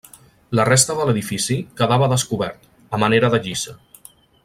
[0.59, 2.67] La resta de l'edifici quedava descobert,
[2.99, 3.79] a manera de lliça.